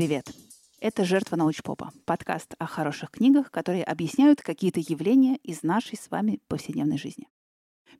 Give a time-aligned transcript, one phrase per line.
[0.00, 0.32] Привет!
[0.80, 6.40] Это «Жертва научпопа»— подкаст о хороших книгах, которые объясняют какие-то явления из нашей с вами
[6.48, 7.28] повседневной жизни.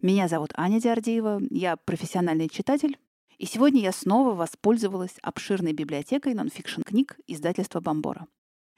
[0.00, 2.98] Меня зовут Аня Диардеева, я профессиональный читатель,
[3.36, 8.26] и сегодня я снова воспользовалась обширной библиотекой нонфикшн книг издательства «Бомбора»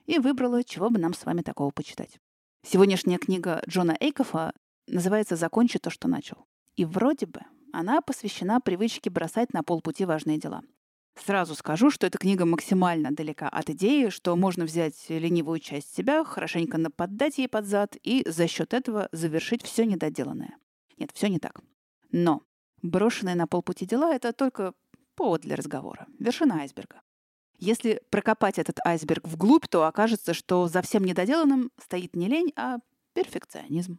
[0.07, 2.19] и выбрала, чего бы нам с вами такого почитать.
[2.67, 4.53] Сегодняшняя книга Джона Эйкофа
[4.89, 6.45] называется «Закончи то, что начал».
[6.75, 7.43] И вроде бы
[7.73, 10.63] она посвящена привычке бросать на полпути важные дела.
[11.15, 16.25] Сразу скажу, что эта книга максимально далека от идеи, что можно взять ленивую часть себя,
[16.25, 20.57] хорошенько наподдать ей под зад и за счет этого завершить все недоделанное.
[20.97, 21.61] Нет, все не так.
[22.11, 22.43] Но
[22.81, 24.75] брошенные на полпути дела— это только
[25.15, 27.03] повод для разговора, вершина айсберга.
[27.59, 32.79] Если прокопать этот айсберг вглубь, то окажется, что за всем недоделанным стоит не лень, а
[33.13, 33.99] перфекционизм.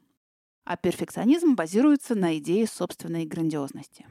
[0.65, 4.07] А перфекционизм базируется на идее собственной грандиозности.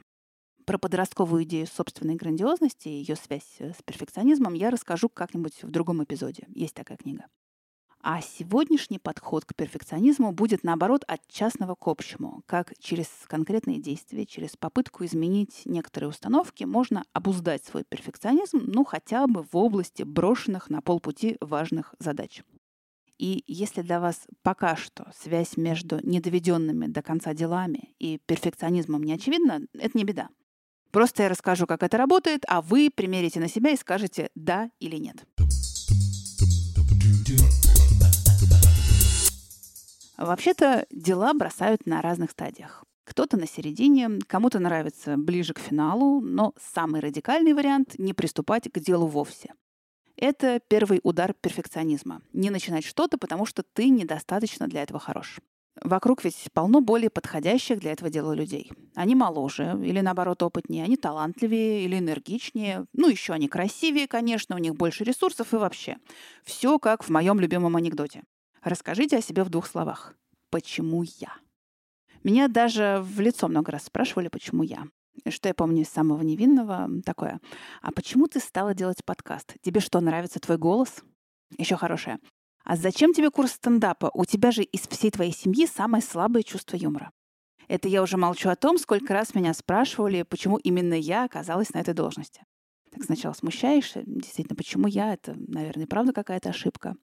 [0.65, 6.03] Про подростковую идею собственной грандиозности и ее связь с перфекционизмом я расскажу как-нибудь в другом
[6.03, 6.47] эпизоде.
[6.53, 7.25] Есть такая книга.
[8.05, 12.43] А сегодняшний подход к перфекционизму будет, наоборот, от частного к общему.
[12.45, 19.25] Как через конкретные действия, через попытку изменить некоторые установки можно обуздать свой перфекционизм, ну, хотя
[19.27, 22.43] бы в области брошенных на полпути важных задач.
[23.17, 29.13] И если для вас пока что связь между недоведенными до конца делами и перфекционизмом не
[29.13, 30.29] очевидна, это не беда.
[30.93, 34.97] Просто я расскажу, как это работает, а вы примерите на себя и скажете «да» или
[34.97, 35.25] «нет».
[40.19, 42.83] Вообще-то дела бросают на разных стадиях.
[43.05, 48.79] Кто-то на середине, кому-то нравится ближе к финалу, но самый радикальный вариант— не приступать к
[48.79, 49.55] делу вовсе.
[50.15, 52.21] Это первый удар перфекционизма.
[52.33, 55.39] Не начинать что-то, потому что ты недостаточно для этого хорош.
[55.81, 58.71] Вокруг ведь полно более подходящих для этого дела людей.
[58.95, 62.85] Они моложе или, наоборот, опытнее, они талантливее или энергичнее.
[62.93, 65.97] Ну, еще они красивее, конечно, у них больше ресурсов и вообще.
[66.43, 68.23] Все как в моем любимом анекдоте.
[68.61, 70.15] Расскажите о себе в двух словах.
[70.51, 71.33] Почему я?
[72.23, 74.87] Меня даже в лицо много раз спрашивали, почему я.
[75.27, 77.39] Что я помню из самого невинного такое.
[77.81, 79.55] А почему ты стала делать подкаст?
[79.61, 81.03] Тебе что, нравится твой голос?
[81.57, 82.19] Еще хорошее.
[82.63, 84.09] А зачем тебе курс стендапа?
[84.13, 87.11] У тебя же из всей твоей семьи самое слабое чувство юмора.
[87.67, 91.79] Это я уже молчу о том, сколько раз меня спрашивали, почему именно я оказалась на
[91.79, 92.45] этой должности.
[92.91, 95.13] Так сначала смущаешься, действительно, почему я?
[95.13, 96.95] Это, наверное, правда какая-то ошибка.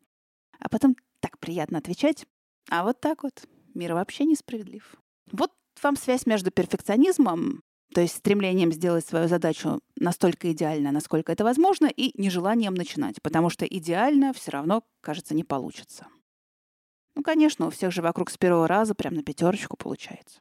[0.58, 2.26] А потом так приятно отвечать.
[2.70, 3.44] А вот так вот.
[3.74, 4.96] Мир вообще несправедлив.
[5.32, 11.42] Вот вам связь между перфекционизмом то есть стремлением сделать свою задачу настолько идеально, насколько это
[11.42, 16.06] возможно, и нежеланием начинать, потому что идеально все равно, кажется, не получится.
[17.16, 20.40] Ну, конечно, у всех же вокруг с первого раза прям на пятерочку получается.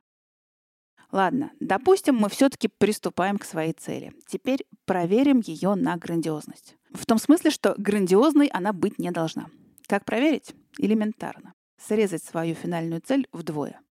[1.11, 4.13] Ладно, допустим, мы все-таки приступаем к своей цели.
[4.27, 6.75] Теперь проверим ее на грандиозность.
[6.93, 9.49] В том смысле, что грандиозной она быть не должна.
[9.87, 10.53] Как проверить?
[10.77, 11.55] Элементарно.
[11.81, 13.81] Срезать свою финальную цель вдвое.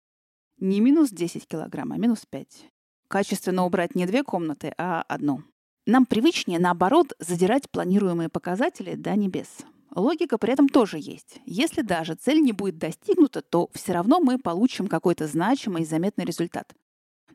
[0.59, 2.69] Не минус 10 килограмм, а минус 5
[3.09, 5.43] качественно убрать не две комнаты, а одну.
[5.85, 9.65] Нам привычнее, наоборот, задирать планируемые показатели до небес.
[9.93, 11.41] Логика при этом тоже есть.
[11.45, 16.25] Если даже цель не будет достигнута, то все равно мы получим какой-то значимый и заметный
[16.25, 16.73] результат.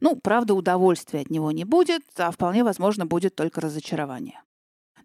[0.01, 4.41] Ну, правда, удовольствия от него не будет, а вполне возможно будет только разочарование.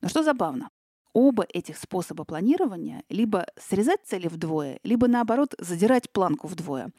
[0.01, 0.69] Но что забавно,
[1.13, 6.91] оба этих способа планирования либо срезать цели вдвое, либо наоборот задирать планку вдвое.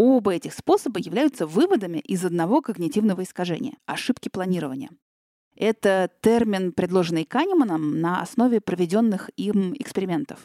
[0.00, 4.90] Оба этих способа являются выводами из одного когнитивного искажения– ошибки планирования.
[5.56, 10.38] Это термин, предложенный Канеманом на основе проведенных им экспериментов.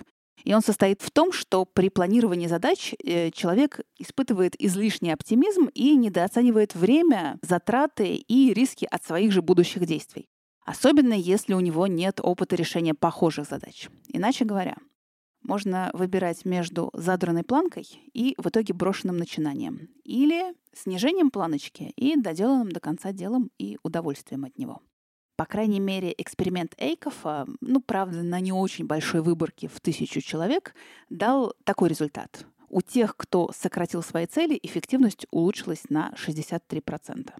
[0.44, 5.96] И он состоит в том, что при планировании задач э, человек испытывает излишний оптимизм и
[5.98, 10.26] недооценивает время, затраты и риски от своих же будущих действий.
[10.66, 13.88] Особенно если у него нет опыта решения похожих задач.
[14.08, 14.78] Иначе говоря,
[15.44, 19.90] можно выбирать между задранной планкой и в итоге брошенным начинанием.
[20.04, 24.82] Или снижением планочки и доделанным до конца делом и удовольствием от него.
[25.36, 30.76] По крайней мере, эксперимент Эйкофа, ну, правда, на не очень большой выборке в тысячу человек,
[31.10, 32.46] дал такой результат.
[32.70, 37.34] У тех, кто сократил свои цели, эффективность улучшилась на 63%.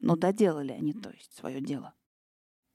[0.00, 1.92] Но доделали они, то есть, свое дело.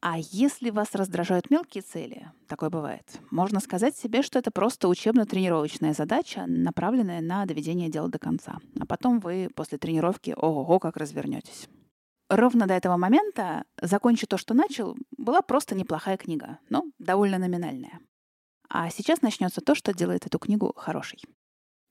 [0.05, 5.93] А если вас раздражают мелкие цели, такое бывает, можно сказать себе, что это просто учебно-тренировочная
[5.93, 8.57] задача, направленная на доведение дела до конца.
[8.81, 11.69] А потом вы после тренировки ого-го как развернетесь.
[12.29, 18.01] Ровно до этого момента «Закончи то, что начал» была просто неплохая книга, но довольно номинальная.
[18.67, 21.21] А сейчас начнется то, что делает эту книгу хорошей.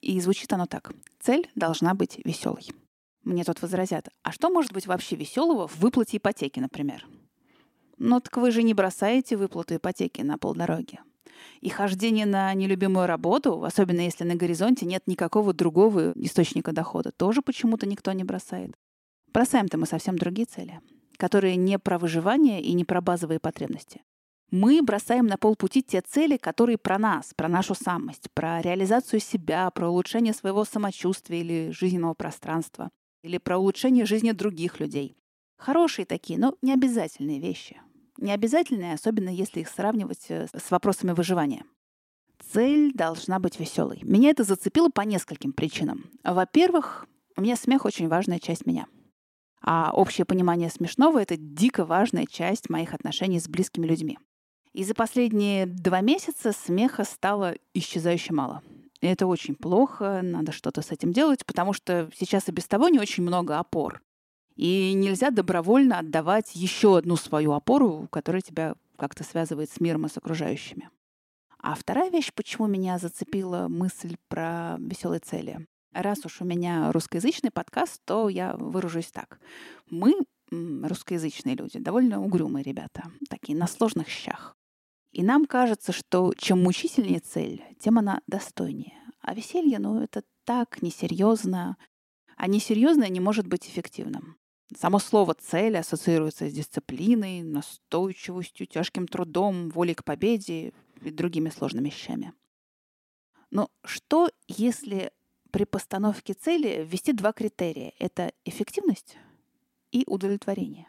[0.03, 0.93] И звучит оно так.
[1.19, 2.69] Цель должна быть веселой.
[3.25, 7.06] Мне тут возразят, а что может быть вообще веселого в выплате ипотеки, например?
[8.02, 10.99] Но так вы же не бросаете выплату ипотеки на полдороги.
[11.60, 17.43] И хождение на нелюбимую работу, особенно если на горизонте нет никакого другого источника дохода, тоже
[17.43, 18.72] почему-то никто не бросает.
[19.32, 20.81] Бросаем-то мы совсем другие цели,
[21.16, 24.02] которые не про выживание и не про базовые потребности.
[24.50, 29.70] Мы бросаем на полпути те цели, которые про нас, про нашу самость, про реализацию себя,
[29.70, 32.90] про улучшение своего самочувствия или жизненного пространства,
[33.22, 35.16] или про улучшение жизни других людей.
[35.56, 37.81] Хорошие такие, но не обязательные вещи.
[38.22, 41.64] Не обязательные, особенно если их сравнивать э, с вопросами выживания.
[42.52, 43.98] Цель должна быть веселой.
[44.02, 46.04] Меня это зацепило по нескольким причинам.
[46.22, 48.86] Во-первых, у меня смех очень важная часть меня.
[49.60, 54.20] А общее понимание смешного— это дико важная часть моих отношений с близкими людьми.
[54.72, 58.62] И за последние два месяца смеха стало исчезающе мало.
[59.00, 62.88] И это очень плохо, надо что-то с этим делать, потому что сейчас и без того
[62.88, 64.00] не очень много опор.
[64.56, 70.08] И нельзя добровольно отдавать еще одну свою опору, которая тебя как-то связывает с миром и
[70.08, 70.90] с окружающими.
[71.58, 75.66] А вторая вещь, почему меня зацепила мысль про веселые цели.
[75.93, 79.38] Раз уж у меня русскоязычный подкаст, то я выражусь так.
[79.90, 80.14] Мы,
[80.50, 84.56] русскоязычные люди, довольно угрюмые ребята, такие на сложных щах.
[85.12, 88.94] И нам кажется, что чем мучительнее цель, тем она достойнее.
[89.20, 91.76] А веселье, ну, это так несерьезно.
[92.37, 94.37] А несерьезное не может быть эффективным.
[94.78, 101.86] Само слово «цель» ассоциируется с дисциплиной, настойчивостью, тяжким трудом, волей к победе и другими сложными
[101.86, 102.32] вещами.
[103.50, 105.12] Но что, если
[105.50, 107.92] при постановке цели ввести два критерия?
[107.98, 109.19] Это эффективность
[109.90, 110.88] и удовлетворение.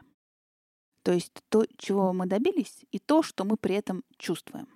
[1.04, 4.70] То есть то, чего мы добились, и то, что мы при этом чувствуем.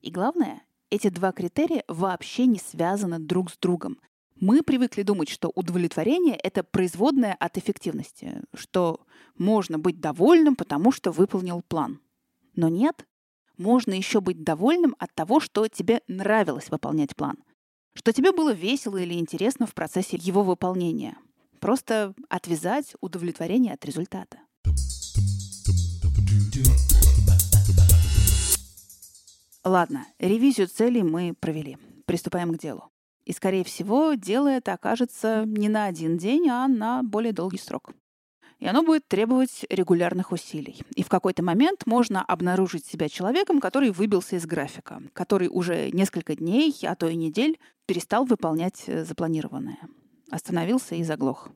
[0.00, 4.00] И главное, эти два критерия вообще не связаны друг с другом.
[4.40, 9.00] Мы привыкли думать, что удовлетворение— это производное от эффективности, что
[9.36, 12.00] можно быть довольным, потому что выполнил план.
[12.56, 13.06] Но нет,
[13.58, 17.36] можно еще быть довольным от того, что тебе нравилось выполнять план,
[17.92, 21.18] что тебе было весело или интересно в процессе его выполнения.
[21.60, 24.38] Просто отвязать удовлетворение от результата.
[29.62, 31.76] Ладно, ревизию целей мы провели.
[32.06, 32.89] Приступаем к делу.
[33.24, 37.92] И, скорее всего, дело это окажется не на один день, а на более долгий срок.
[38.60, 40.82] И оно будет требовать регулярных усилий.
[40.94, 46.36] И в какой-то момент можно обнаружить себя человеком, который выбился из графика, который уже несколько
[46.36, 49.78] дней, а то и недель перестал выполнять э, запланированное.
[50.30, 51.48] Остановился и заглох.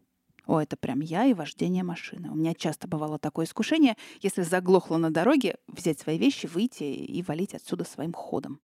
[0.47, 2.31] О, это прям я и вождение машины.
[2.31, 7.23] У меня часто бывало такое искушение, если заглохло на дороге, взять свои вещи, выйти и
[7.23, 8.61] валить отсюда своим ходом.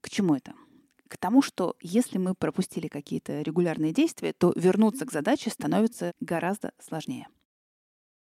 [0.00, 0.54] К чему это?
[1.10, 6.72] К тому, что если мы пропустили какие-то регулярные действия, то вернуться к задаче становится гораздо
[6.78, 7.26] сложнее.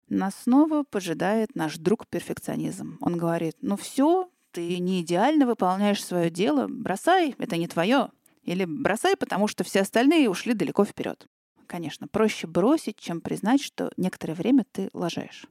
[0.08, 2.98] Нас снова поджидает наш друг перфекционизм.
[3.00, 8.10] Он говорит, ну все, ты не идеально выполняешь свое дело, бросай, это не твое.
[8.42, 11.28] Или бросай, потому что все остальные ушли далеко вперед.
[11.68, 15.46] Конечно, проще бросить, чем признать, что некоторое время ты лажаешь.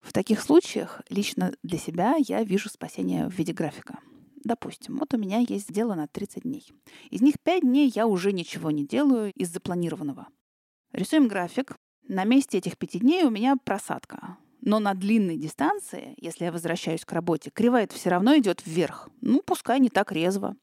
[0.00, 4.00] В таких случаях лично для себя я вижу спасение в виде графика.
[4.44, 6.70] Допустим, вот у меня есть дело на 30 дней.
[7.10, 10.28] Из них 5 дней я уже ничего не делаю из запланированного.
[10.92, 11.76] Рисуем график.
[12.06, 14.36] На месте этих 5 дней у меня просадка.
[14.60, 19.08] Но на длинной дистанции, если я возвращаюсь к работе, кривая все равно идет вверх.
[19.22, 20.56] Ну, пускай не так резво.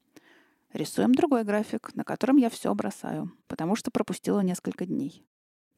[0.72, 5.26] Рисуем другой график, на котором я все бросаю, потому что пропустила несколько дней.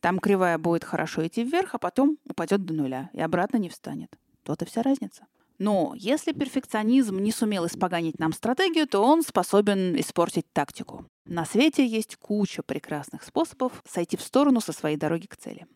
[0.00, 4.14] Там кривая будет хорошо идти вверх, а потом упадет до нуля и обратно не встанет.
[4.46, 5.26] Вот и вся разница.
[5.58, 11.06] Но если перфекционизм не сумел испоганить нам стратегию, то он способен испортить тактику.
[11.26, 15.66] На свете есть куча прекрасных способов сойти в сторону со своей дороги к цели.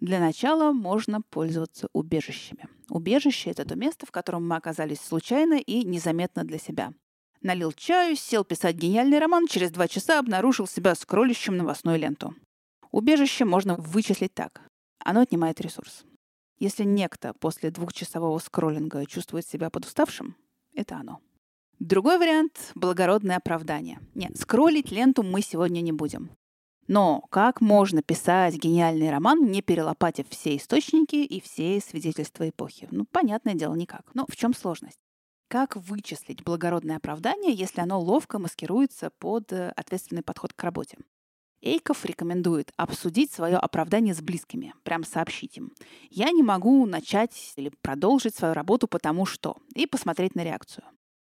[0.00, 2.68] Для начала можно пользоваться убежищами.
[2.88, 6.92] Убежище— это то место, в котором мы оказались случайно и незаметно для себя.
[7.40, 12.34] Налил чаю, сел писать гениальный роман, через два часа обнаружил себя скроллящим новостную ленту.
[12.90, 14.62] Убежище можно вычислить так.
[14.98, 16.04] Оно отнимает ресурс.
[16.58, 20.36] Если некто после двухчасового скроллинга чувствует себя подуставшим,
[20.74, 21.20] это оно.
[21.80, 24.00] Другой вариант— благородное оправдание.
[24.14, 26.30] Нет, скроллить ленту мы сегодня не будем.
[26.86, 32.88] Но как можно писать гениальный роман, не перелопатив все источники и все свидетельства эпохи?
[32.90, 34.10] Ну, понятное дело, никак.
[34.14, 34.98] Но в чем сложность?
[35.48, 40.98] Как вычислить благородное оправдание, если оно ловко маскируется под э, ответственный подход к работе?
[41.64, 45.72] Эйков рекомендует обсудить свое оправдание с близкими, прям сообщить им.
[46.10, 50.84] Я не могу начать или продолжить свою работу потому что, и посмотреть на реакцию.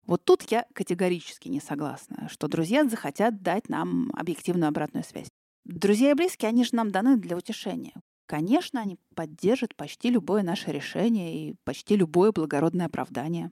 [0.07, 5.29] Вот тут я категорически не согласна, что друзья захотят дать нам объективную обратную связь.
[5.64, 7.95] Друзья и близкие, они же нам даны для утешения.
[8.26, 13.50] Конечно, они поддержат почти любое наше решение и почти любое благородное оправдание.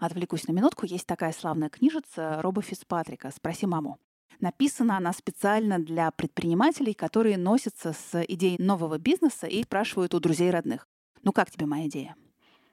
[0.00, 0.86] Отвлекусь на минутку.
[0.86, 3.98] Есть такая славная книжица Роба Фицпатрика «Спроси маму».
[4.40, 10.50] Написана она специально для предпринимателей, которые носятся с идеей нового бизнеса и спрашивают у друзей
[10.50, 10.86] родных.
[11.22, 12.16] «Ну как тебе моя идея?»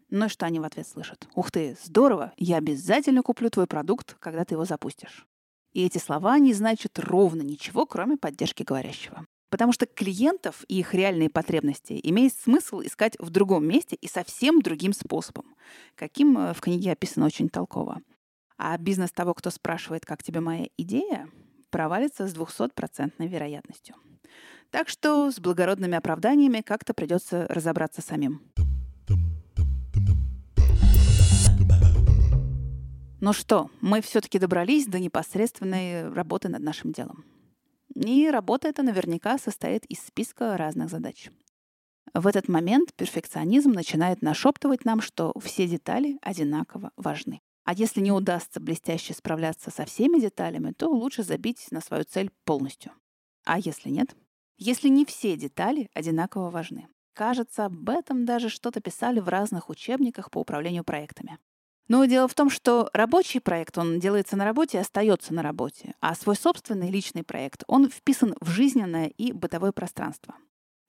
[0.10, 1.28] Ну и что они в ответ слышат?
[1.36, 2.34] «Ух ты, здорово!
[2.38, 5.26] Я обязательно куплю твой продукт, когда ты его запустишь».
[5.72, 9.26] И эти слова не значат ровно ничего, кроме поддержки говорящего.
[9.50, 14.62] Потому что клиентов и их реальные потребности имеет смысл искать в другом месте и совсем
[14.62, 15.56] другим способом,
[15.96, 18.02] каким э, в книге описано очень толково.
[18.58, 21.30] А бизнес того, кто спрашивает, как тебе моя идея,
[21.72, 23.96] провалится с 200% вероятностью.
[24.70, 28.42] Так что с благородными оправданиями как-то придется разобраться самим.
[33.20, 37.24] Ну что, мы все-таки добрались до непосредственной работы над нашим делом.
[37.94, 41.30] И работа эта наверняка состоит из списка разных задач.
[42.14, 47.42] В этот момент перфекционизм начинает нашептывать нам, что все детали одинаково важны.
[47.64, 52.32] А если не удастся блестяще справляться со всеми деталями, то лучше забить на свою цель
[52.44, 52.92] полностью.
[53.46, 54.16] А если нет?
[54.58, 56.88] Если не все детали одинаково важны.
[57.14, 61.40] Кажется, об этом даже что-то писали в разных учебниках по управлению проектами.
[61.88, 65.94] Но дело в том, что рабочий проект, он делается на работе и остается на работе,
[66.00, 70.36] а свой собственный личный проект, он вписан в жизненное и бытовое пространство.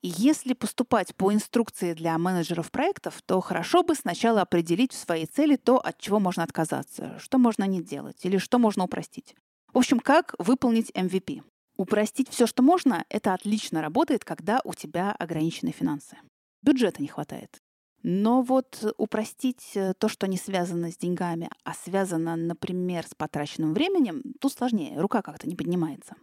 [0.04, 5.54] Если поступать по инструкции для менеджеров проектов, то хорошо бы сначала определить в своей цели
[5.54, 9.37] то, от чего можно отказаться, что можно не делать или что можно упростить.
[9.73, 11.42] В общем, как выполнить MVP.
[11.76, 16.16] Упростить все, что можно, это отлично работает, когда у тебя ограничены финансы.
[16.62, 17.59] Бюджета не хватает.
[18.02, 23.73] Но вот упростить э, то, что не связано с деньгами, а связано, например, с потраченным
[23.75, 26.16] временем, тут сложнее, рука как-то не поднимается.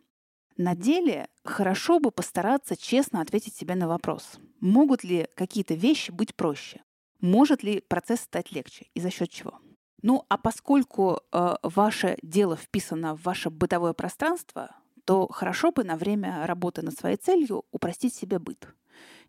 [0.60, 6.36] На деле хорошо бы постараться честно ответить себе на вопрос, могут ли какие-то вещи быть
[6.36, 6.82] проще,
[7.22, 9.58] может ли процесс стать легче и за счет чего.
[10.02, 14.76] Ну, а поскольку э, ваше дело вписано в ваше бытовое пространство,
[15.06, 18.68] то хорошо бы на время работы над своей целью упростить себе быт.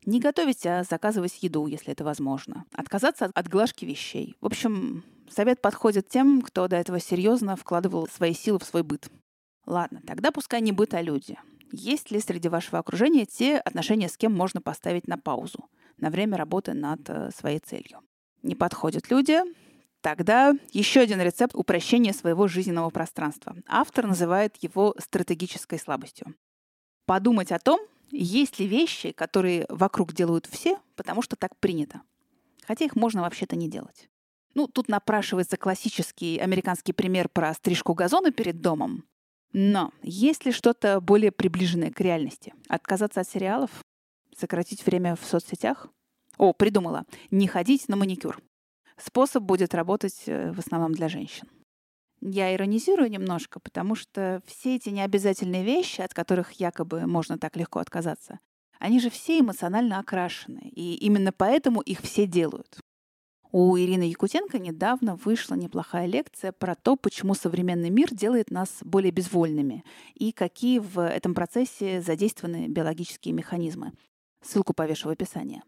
[0.07, 2.65] Не готовить, а заказывать еду, если это возможно.
[2.73, 4.35] Отказаться от глажки вещей.
[4.41, 9.09] В общем, совет подходит тем, кто до этого серьезно вкладывал свои силы в свой быт.
[9.71, 11.39] Ладно, тогда пускай не быт, а люди.
[11.71, 16.37] Есть ли среди вашего окружения те отношения, с кем можно поставить на паузу на время
[16.37, 18.01] работы над э, своей целью?
[18.43, 19.39] Не подходят люди?
[20.01, 23.55] Тогда еще один рецепт упрощения своего жизненного пространства.
[23.69, 26.35] Автор называет его стратегической слабостью.
[27.07, 27.79] Подумать о том,
[28.11, 32.03] есть ли вещи, которые вокруг делают все, потому что так принято?
[32.67, 34.09] Хотя их можно вообще-то не делать.
[34.55, 39.05] Ну, тут напрашивается классический американский пример про стрижку газона перед домом.
[39.53, 42.55] Но есть ли что-то более приближенное к реальности?
[42.69, 43.71] Отказаться от сериалов?
[44.37, 45.89] Сократить время в соцсетях?
[46.39, 47.05] О, придумала.
[47.31, 48.41] Не ходить на маникюр.
[48.97, 51.49] Способ будет работать э, в основном для женщин.
[52.21, 57.79] Я иронизирую немножко, потому что все эти необязательные вещи, от которых якобы можно так легко
[57.79, 58.41] отказаться,
[58.79, 62.81] они же все эмоционально окрашены, и именно поэтому их все делают.
[63.53, 69.11] У Ирины Якутенко недавно вышла неплохая лекция про то, почему современный мир делает нас более
[69.11, 73.93] безвольными и какие в этом процессе задействованы биологические механизмы.
[74.43, 75.63] Ссылку повешу в описании.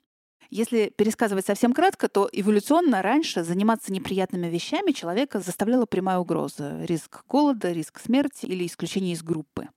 [0.48, 6.84] Если пересказывать совсем кратко, то эволюционно раньше заниматься неприятными вещами человека заставляла прямая угроза.
[6.84, 9.68] Риск голода, риск смерти или исключение из группы.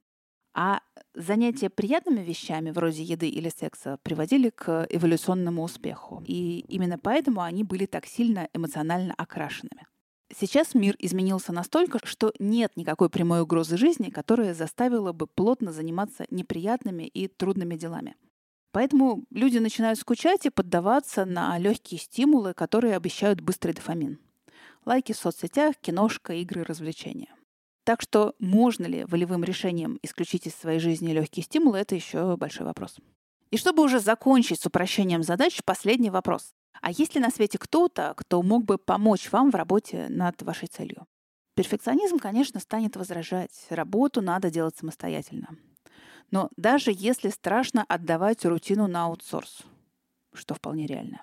[0.54, 0.82] А
[1.16, 6.24] занятия приятными вещами, вроде еды или секса, приводили к эволюционному успеху.
[6.26, 9.88] И именно поэтому они были так сильно эмоционально окрашенными.
[10.38, 16.26] Сейчас мир изменился настолько, что нет никакой прямой угрозы жизни, которая заставила бы плотно заниматься
[16.30, 18.16] неприятными и трудными делами.
[18.72, 24.20] Поэтому люди начинают скучать и поддаваться на легкие стимулы, которые обещают быстрый дофамин.
[24.84, 27.35] Лайки в соцсетях, киношка, игры, развлечения.
[27.86, 32.66] Так что можно ли волевым решением исключить из своей жизни легкие стимулы, это еще большой
[32.66, 32.98] вопрос.
[33.52, 36.52] И чтобы уже закончить с упрощением задач, последний вопрос.
[36.82, 40.68] А есть ли на свете кто-то, кто мог бы помочь вам в работе над вашей
[40.68, 41.06] целью?
[41.56, 43.68] Перфекционизм, конечно, станет возражать.
[43.70, 45.56] Работу надо делать самостоятельно.
[46.32, 49.60] Но даже если страшно отдавать рутину на аутсорс,
[50.34, 51.22] что вполне реально,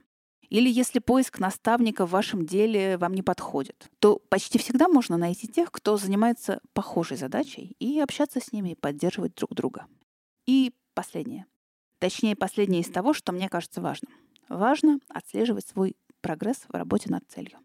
[0.53, 5.49] или если поиск наставника в вашем деле вам не подходит, то почти всегда можно найти
[5.49, 9.87] тех, кто занимается похожей задачей, и общаться с ними и поддерживать друг друга.
[10.45, 11.47] И последнее.
[12.01, 14.13] Точнее, последнее из того, что мне кажется важным.
[14.51, 17.59] Важно отслеживать свой прогресс в работе над целью.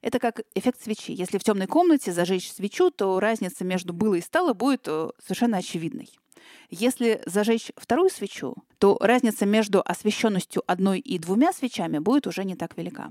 [0.00, 1.10] Это как эффект свечи.
[1.10, 5.56] Если в темной комнате зажечь свечу, то разница между было и стало будет э, совершенно
[5.56, 6.08] очевидной.
[6.70, 12.56] Если зажечь вторую свечу, то разница между освещенностью одной и двумя свечами будет уже не
[12.56, 13.10] так велика.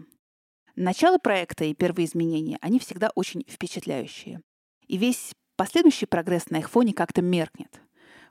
[0.75, 4.41] Начало проекта и первые изменения, они всегда очень впечатляющие.
[4.87, 7.81] И весь последующий прогресс на их фоне как-то меркнет.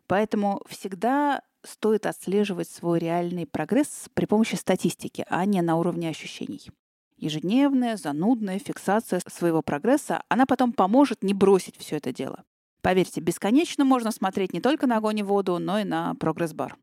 [0.06, 6.70] Поэтому всегда стоит отслеживать свой реальный прогресс при помощи статистики, а не на уровне ощущений.
[7.16, 12.44] Ежедневная, занудная фиксация своего прогресса, она потом поможет не бросить все это дело.
[12.86, 16.76] Поверьте, бесконечно можно смотреть не только на огонь и воду, но и на прогресс-бар.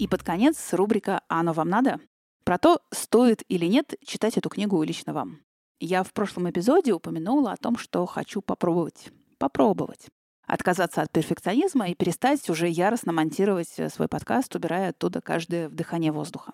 [0.00, 2.00] И под конец рубрика «Оно вам надо?»
[2.42, 5.42] Про то, стоит или нет читать эту книгу лично вам.
[5.78, 9.12] Я в прошлом эпизоде упомянула о том, что хочу попробовать.
[9.38, 10.08] Попробовать.
[10.48, 16.10] Отказаться от перфекционизма и перестать уже яростно монтировать э, свой подкаст, убирая оттуда каждое вдыхание
[16.10, 16.52] воздуха.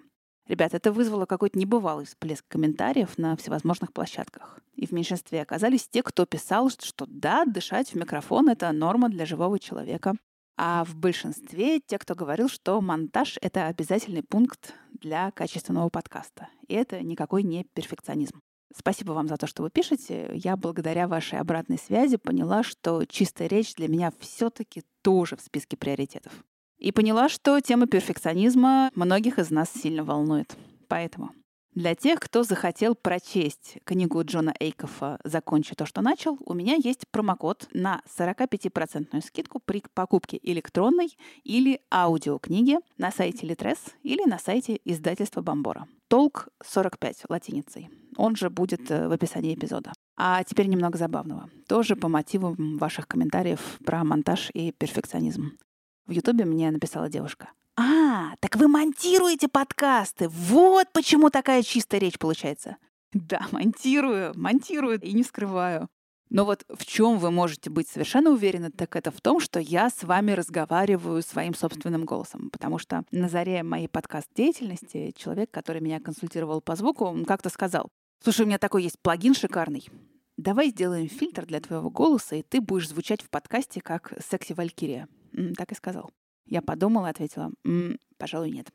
[0.51, 4.59] Ребят, это вызвало какой-то небывалый всплеск комментариев на всевозможных площадках.
[4.75, 9.27] И в меньшинстве оказались те, кто писал, что да, дышать в микрофон— это норма для
[9.27, 10.17] живого человека.
[10.57, 16.49] А в большинстве те, кто говорил, что монтаж— это обязательный пункт для качественного подкаста.
[16.67, 18.41] И это никакой не перфекционизм.
[18.77, 20.33] Спасибо вам за то, что вы пишете.
[20.35, 25.77] Я благодаря вашей обратной связи поняла, что чистая речь для меня все-таки тоже в списке
[25.77, 26.33] приоритетов.
[26.81, 30.57] И поняла, что тема перфекционизма многих из нас сильно волнует.
[30.89, 31.31] Поэтому
[31.75, 37.07] для тех, кто захотел прочесть книгу Джона Эйкофа «Закончи то, что начал», у меня есть
[37.13, 44.81] промокод на 45% скидку при покупке электронной или аудиокниги на сайте Литрес или на сайте
[44.85, 45.87] издательства Бомбора.
[46.09, 47.89] Толк 45 латиницей.
[48.17, 49.93] Он же будет э, в описании эпизода.
[50.17, 51.49] А теперь немного забавного.
[51.69, 55.53] Тоже по мотивам ваших комментариев про монтаж и перфекционизм.
[56.07, 57.51] В Ютубе мне написала девушка.
[57.77, 60.29] А, так вы монтируете подкасты.
[60.29, 62.77] Вот почему такая чистая речь получается.
[63.13, 65.89] Да, монтирую, монтирую и не скрываю.
[66.31, 69.91] Но вот в чем вы можете быть совершенно уверены, так это в том, что я
[69.91, 72.51] с вами разговариваю своим собственным голосом.
[72.51, 77.89] Потому что на заре моей подкаст-деятельности человек, который меня консультировал по звуку, он как-то сказал,
[78.23, 79.89] слушай, у меня такой есть плагин шикарный.
[80.37, 85.09] Давай сделаем фильтр для твоего голоса, и ты будешь звучать в подкасте как секси-валькирия.
[85.57, 86.11] Так и сказал.
[86.47, 88.71] Я подумала и ответила, М, пожалуй, нет.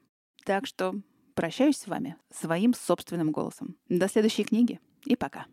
[0.46, 0.96] Так что
[1.34, 3.76] прощаюсь с вами своим собственным голосом.
[3.90, 5.46] До следующей книги и пока.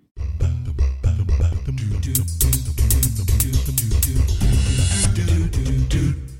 [5.92, 6.31] do